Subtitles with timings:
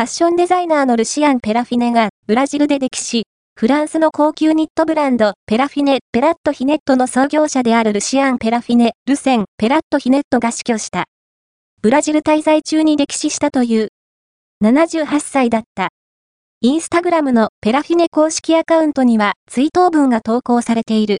[0.00, 11.04] ファッションデザイナーのルシアン・ペラフィネがブラジルで歴史、フランスの高級ニットブランド、ペラフィネ、ペラットヒネットの創業者であるルシアン・ペラフィネ、ルセン、ペラットヒネットが死去した。
[11.82, 13.88] ブラジル滞在中に歴史したという。
[14.64, 15.90] 78歳だった。
[16.62, 21.18] インスタグラムのペラフィネ公式アカウントには追悼文が投稿されている。